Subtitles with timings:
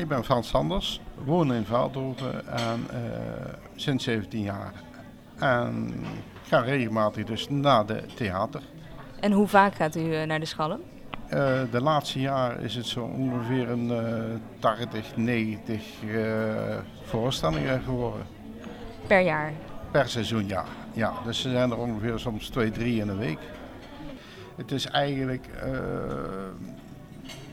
[0.00, 2.98] Ik ben Frans Sanders, woon in Veldhoven en uh,
[3.74, 4.72] sinds 17 jaar.
[5.38, 5.94] En
[6.42, 8.62] ga regelmatig dus naar de theater.
[9.20, 10.80] En hoe vaak gaat u naar de Schalm?
[11.24, 15.82] Uh, de laatste jaar is het zo ongeveer een uh, 80, 90
[17.04, 18.26] voorstellingen geworden.
[19.06, 19.52] Per jaar?
[19.90, 20.64] Per seizoen, ja.
[20.92, 21.12] ja.
[21.24, 23.40] Dus er zijn er ongeveer soms twee, drie in een week.
[24.56, 25.48] Het is eigenlijk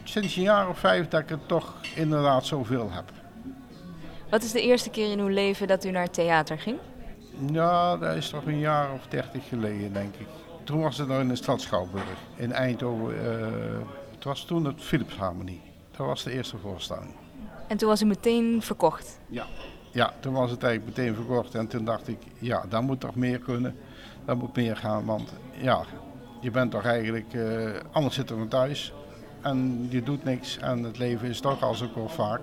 [0.10, 3.12] sinds een jaar of vijf dat ik het toch inderdaad zoveel heb.
[4.30, 6.78] Wat is de eerste keer in uw leven dat u naar het theater ging?
[7.52, 10.28] Ja, dat is toch een jaar of dertig geleden, denk ik.
[10.64, 13.16] Toen was het nog in de stad Schouwburg in Eindhoven.
[13.16, 13.22] Uh,
[14.16, 15.62] het was toen het Philipsharmonie.
[15.98, 17.16] Dat was de eerste voorstelling.
[17.68, 19.20] En toen was u meteen verkocht?
[19.28, 19.46] Ja,
[19.92, 21.56] ja, toen was het eigenlijk meteen verkocht.
[21.56, 23.76] En toen dacht ik, ja, dat moet toch meer kunnen.
[24.26, 25.84] Dat moet meer gaan, want ja,
[26.42, 28.94] je bent toch eigenlijk, uh, anders zitten we thuis.
[29.48, 32.42] En je doet niks en het leven is toch als ook wel vaak.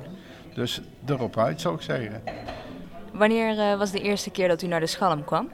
[0.55, 2.23] Dus erop uit zou ik zeggen.
[3.13, 5.49] Wanneer uh, was de eerste keer dat u naar de Schalm kwam?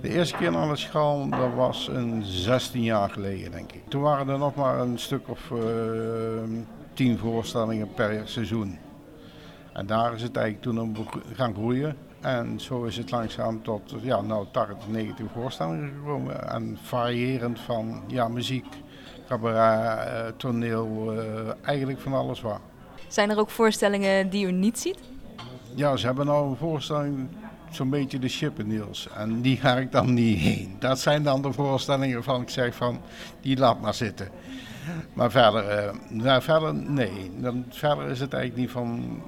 [0.00, 3.82] De eerste keer naar de Schalm, dat was een 16 jaar geleden denk ik.
[3.88, 5.60] Toen waren er nog maar een stuk of uh,
[6.92, 8.78] tien voorstellingen per seizoen.
[9.72, 10.94] En daar is het eigenlijk toen om
[11.34, 11.96] gaan groeien.
[12.20, 16.48] En zo is het langzaam tot ja, nou, 80, 90 voorstellingen gekomen.
[16.48, 18.66] En variërend van ja, muziek,
[19.28, 22.60] cabaret, eh, toneel, eh, eigenlijk van alles waar.
[23.08, 24.98] Zijn er ook voorstellingen die u niet ziet?
[25.74, 27.28] Ja, ze hebben nou een voorstelling,
[27.70, 29.08] zo'n beetje de Chippendales.
[29.16, 30.76] En die ga ik dan niet heen.
[30.78, 33.00] Dat zijn dan de voorstellingen waarvan ik zeg van,
[33.40, 34.28] die laat maar zitten.
[35.12, 37.30] Maar verder, uh, nou, verder nee.
[37.36, 39.22] Dan, verder is het eigenlijk niet van,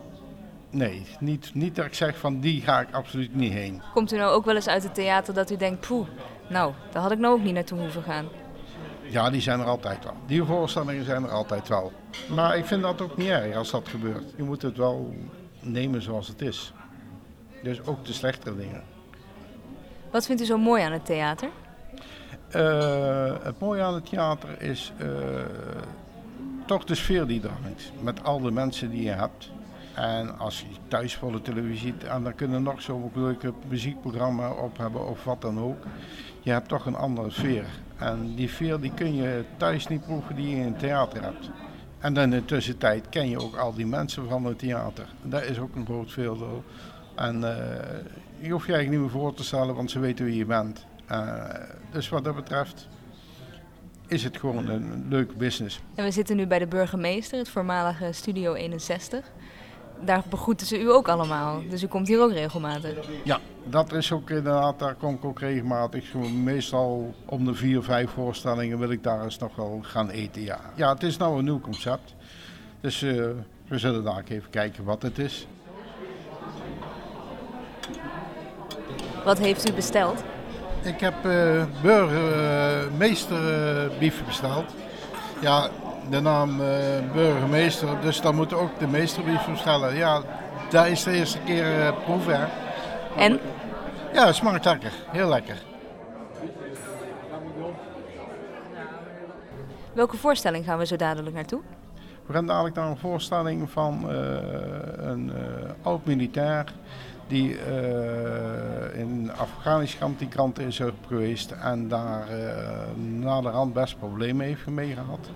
[0.71, 3.83] Nee, niet, niet dat ik zeg van die ga ik absoluut niet heen.
[3.93, 6.07] Komt u nou ook wel eens uit het theater dat u denkt, poeh,
[6.49, 8.27] nou, daar had ik nou ook niet naartoe hoeven gaan?
[9.09, 10.15] Ja, die zijn er altijd wel.
[10.27, 11.93] Die voorstellingen zijn er altijd wel.
[12.35, 14.25] Maar ik vind dat ook niet erg als dat gebeurt.
[14.37, 15.15] Je moet het wel
[15.61, 16.73] nemen zoals het is.
[17.63, 18.83] Dus ook de slechtere dingen.
[20.11, 21.49] Wat vindt u zo mooi aan het theater?
[22.57, 25.09] Uh, het mooie aan het theater is uh,
[26.67, 27.93] toch de sfeer die er hangt.
[28.01, 29.51] Met al de mensen die je hebt.
[29.95, 34.51] En als je thuis voor de televisie ziet, en dan kunnen nog zo'n leuke muziekprogramma
[34.51, 35.85] op hebben of wat dan ook.
[36.41, 37.65] Je hebt toch een andere sfeer.
[37.99, 41.51] En die sfeer die kun je thuis niet proeven die je in het theater hebt.
[41.99, 45.07] En dan in de tussentijd ken je ook al die mensen van het theater.
[45.23, 46.65] Dat is ook een groot voordeel.
[47.15, 47.57] En uh,
[48.39, 50.87] je hoeft je eigenlijk niet meer voor te stellen, want ze weten wie je bent.
[51.11, 51.45] Uh,
[51.91, 52.89] dus wat dat betreft
[54.07, 55.81] is het gewoon een leuke business.
[55.95, 59.33] En we zitten nu bij de burgemeester, het voormalige Studio 61
[60.01, 61.63] daar begroeten ze u ook allemaal.
[61.69, 62.95] Dus u komt hier ook regelmatig.
[63.25, 66.15] Ja, dat is ook inderdaad, daar kom ik ook regelmatig.
[66.45, 70.43] Meestal om de vier, vijf voorstellingen wil ik daar eens nog wel gaan eten.
[70.43, 72.15] Ja, ja het is nou een nieuw concept.
[72.81, 73.25] Dus uh,
[73.69, 75.47] we zullen daar even kijken wat het is.
[79.25, 80.23] Wat heeft u besteld?
[80.83, 84.65] Ik heb uh, burgermeester uh, bief besteld.
[85.41, 85.71] Ja,
[86.11, 86.67] de naam uh,
[87.13, 89.97] burgemeester, dus dan moet ook de meesterbrief bestellen.
[89.97, 90.23] Ja,
[90.71, 92.49] dat is de eerste keer uh, proeven.
[93.17, 93.41] En?
[94.13, 94.93] Ja, het smaakt lekker.
[95.07, 95.63] Heel lekker.
[99.93, 101.61] Welke voorstelling gaan we zo dadelijk naartoe?
[102.27, 104.11] We gaan dadelijk naar een voorstelling van uh,
[104.97, 105.33] een
[105.83, 106.65] oud-militair
[107.27, 107.57] die
[108.93, 112.27] in Afghanistan die kant is geweest en daar
[112.97, 115.31] na de rand best problemen heeft mee gehad.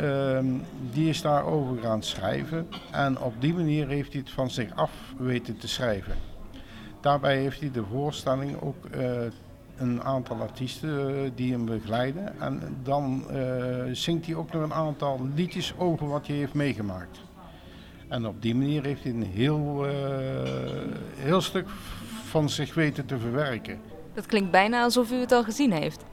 [0.00, 4.74] Um, die is daarover gaan schrijven en op die manier heeft hij het van zich
[4.74, 6.14] af weten te schrijven.
[7.00, 9.20] Daarbij heeft hij de voorstelling ook uh,
[9.76, 14.72] een aantal artiesten uh, die hem begeleiden en dan uh, zingt hij ook nog een
[14.72, 17.20] aantal liedjes over wat hij heeft meegemaakt.
[18.08, 19.86] En op die manier heeft hij een heel,
[21.16, 21.68] heel stuk
[22.24, 23.78] van zich weten te verwerken.
[24.14, 26.04] Dat klinkt bijna alsof u het al gezien heeft.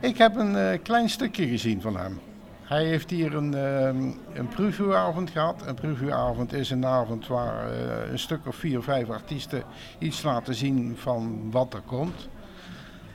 [0.00, 2.18] Ik heb een klein stukje gezien van hem.
[2.66, 5.66] Hij heeft hier een, um, een previewavond gehad.
[5.66, 9.62] Een previewavond is een avond waar uh, een stuk of vier, vijf artiesten
[9.98, 12.28] iets laten zien van wat er komt.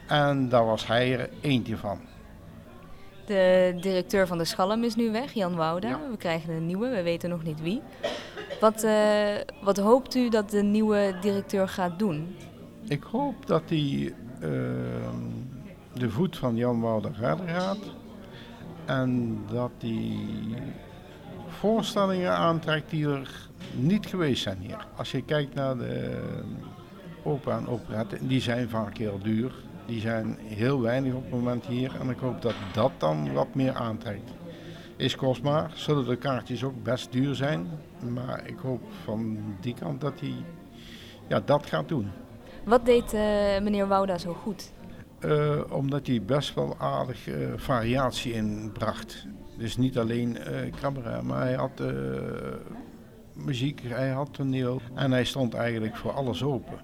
[0.08, 2.00] En daar was hij er eentje van.
[3.26, 5.90] De directeur van de Schalm is nu weg, Jan Wouda.
[5.90, 6.00] Ja.
[6.12, 7.82] We krijgen een nieuwe, we weten nog niet wie.
[8.60, 12.36] Wat, uh, wat hoopt u dat de nieuwe directeur gaat doen?
[12.88, 14.50] Ik hoop dat hij uh,
[15.94, 17.78] de voet van Jan Wouda verder gaat.
[18.92, 20.54] En dat die
[21.48, 24.88] voorstellingen aantrekt die er niet geweest zijn hier.
[24.96, 26.22] Als je kijkt naar de
[27.24, 29.54] opera en operetten, die zijn vaak heel duur.
[29.86, 31.96] Die zijn heel weinig op het moment hier.
[32.00, 34.32] En ik hoop dat dat dan wat meer aantrekt.
[34.96, 35.72] is kostbaar.
[35.74, 37.68] Zullen de kaartjes ook best duur zijn.
[38.10, 40.36] Maar ik hoop van die kant dat hij
[41.28, 42.12] ja, dat gaat doen.
[42.66, 43.22] Wat deed uh,
[43.62, 44.72] meneer Wouda zo goed?
[45.26, 49.26] Uh, omdat hij best wel aardig uh, variatie inbracht.
[49.58, 50.38] Dus niet alleen
[50.80, 51.82] cabaret, maar hij had
[53.34, 56.80] muziek, hij had toneel en hij stond eigenlijk voor alles open.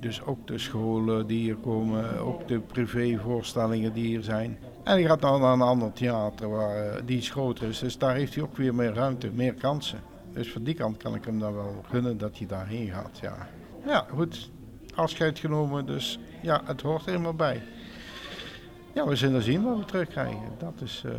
[0.00, 4.58] Dus ook de scholen die hier komen, ook de privévoorstellingen die hier zijn.
[4.84, 7.78] En hij gaat dan naar een ander theater waar, die iets groter is.
[7.78, 10.00] Dus daar heeft hij ook weer meer ruimte, meer kansen.
[10.32, 13.18] Dus van die kant kan ik hem dan wel gunnen dat hij daarheen gaat.
[13.22, 13.48] Ja,
[13.86, 14.50] ja goed.
[15.00, 17.62] Afscheid genomen, dus ja, het hoort er helemaal bij.
[18.92, 20.52] Ja, we zullen zien wat we terugkrijgen.
[20.58, 21.12] Dat is uh,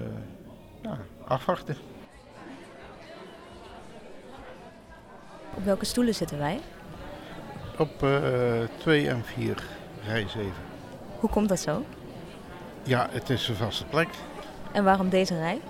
[0.81, 1.75] ja, afwachten.
[5.54, 6.60] Op welke stoelen zitten wij?
[7.78, 8.06] Op
[8.78, 9.63] 2 uh, en 4,
[10.06, 10.51] rij 7.
[11.19, 11.86] Hoe komt dat zo?
[12.83, 14.10] Ja, het is een vaste plek.
[14.72, 15.62] En waarom deze rij?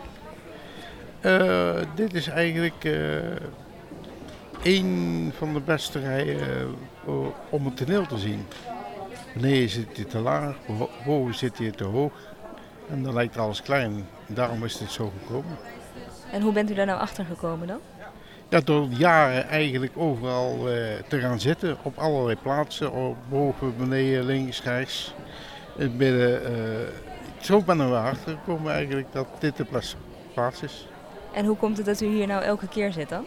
[1.21, 2.83] Uh, dit is eigenlijk
[4.63, 6.75] een van de beste rijen
[7.07, 7.13] uh,
[7.49, 8.45] om het toneel te zien.
[9.33, 10.55] Beneden zit je te laag,
[11.05, 12.13] boven zit je te hoog.
[12.89, 14.07] En dan lijkt alles klein.
[14.27, 15.57] Daarom is dit zo gekomen.
[16.31, 17.79] En hoe bent u daar nou achter gekomen dan?
[18.49, 20.57] Ja, door jaren eigenlijk overal
[21.07, 21.77] te gaan zitten.
[21.81, 22.91] Op allerlei plaatsen.
[22.91, 25.13] Op boven, beneden, links, rechts.
[25.77, 26.41] In midden.
[27.39, 29.65] zo ben ik erachter gekomen eigenlijk dat dit de
[30.33, 30.87] plaats is.
[31.33, 33.25] En hoe komt het dat u hier nou elke keer zit dan?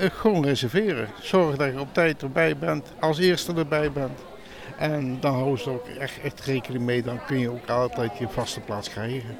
[0.00, 1.08] Uh, gewoon reserveren.
[1.20, 4.20] Zorg dat je op tijd erbij bent, als eerste erbij bent.
[4.78, 8.28] En dan hou je ook echt, echt rekening mee, dan kun je ook altijd je
[8.28, 9.36] vaste plaats krijgen.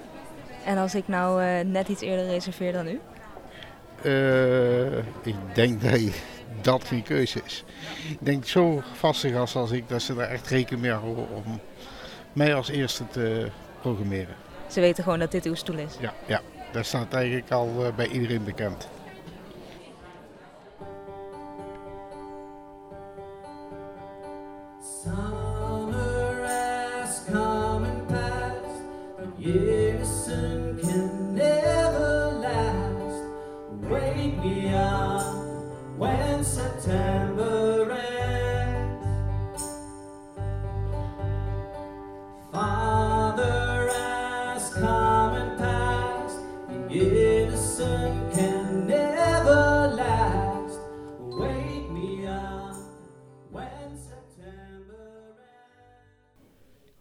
[0.65, 3.01] En als ik nou uh, net iets eerder reserveer dan u?
[4.03, 6.01] Uh, ik denk dat
[6.61, 7.65] dat geen keuze is.
[8.09, 11.61] Ik denk zo vaste gast als ik, dat ze daar echt rekening mee houden om
[12.33, 13.47] mij als eerste te
[13.81, 14.35] programmeren.
[14.67, 15.97] Ze weten gewoon dat dit uw stoel is?
[16.01, 16.41] Ja, ja.
[16.73, 18.89] dat staat eigenlijk al bij iedereen bekend.
[25.03, 28.85] Summer has come and passed,
[29.37, 29.72] years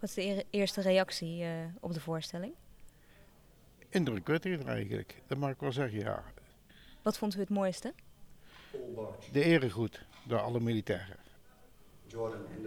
[0.01, 1.49] Wat is de eer- eerste reactie eh,
[1.79, 2.53] op de voorstelling?
[3.89, 6.23] Indrukwekkend eigenlijk, dat mag ik wel zeggen, ja.
[7.01, 7.93] Wat vond u het mooiste?
[9.31, 11.17] De eregoed door alle militairen.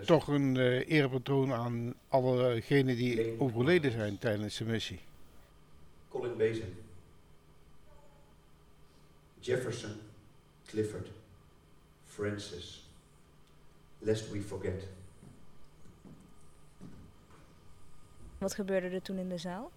[0.05, 5.01] Toch een uh, erebetoon aan allegenen die overleden zijn tijdens de missie.
[6.09, 6.77] Colin Basin.
[9.41, 10.01] Jefferson,
[10.67, 11.09] Clifford,
[12.05, 12.89] Francis.
[13.99, 14.89] Lest we forget.
[18.39, 19.71] Wat gebeurde er toen in de zaal?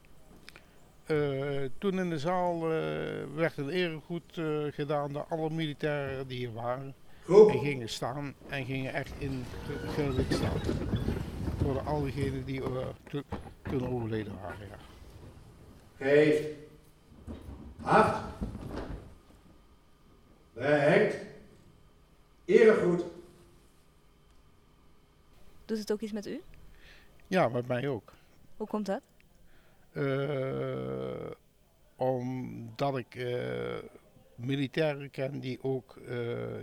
[1.08, 2.70] Uh, toen in de zaal uh,
[3.36, 6.94] werd een eregoed uh, gedaan door alle militairen die hier waren.
[7.24, 7.50] Groep.
[7.50, 10.60] En gingen staan en gingen echt in ge- gelijk staan.
[11.58, 12.62] Voor al diegenen die
[13.10, 13.24] to-
[13.70, 14.68] toen overleden waren.
[14.68, 14.78] Ja.
[16.06, 16.48] Geeft.
[17.82, 18.22] Acht.
[20.54, 21.16] Brengt.
[22.46, 23.04] Eregoed.
[25.66, 26.42] Doet het ook iets met u?
[27.28, 28.14] ja, met mij ook.
[28.58, 29.02] Hoe komt dat?
[29.92, 31.32] Eh,
[31.96, 33.78] omdat ik eh,
[34.36, 36.18] militairen ken die ook eh,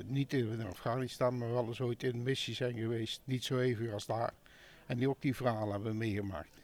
[0.04, 3.20] niet in Afghanistan, maar wel eens ooit in missie zijn geweest.
[3.24, 4.32] Niet zo even als daar.
[4.86, 6.60] En die ook die verhalen hebben meegemaakt.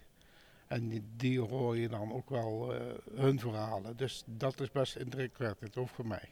[0.67, 2.75] En die, die hoor je dan ook wel
[3.15, 3.97] hun verhalen.
[3.97, 6.29] Dus dat is best indrukwekkend, ook voor mij.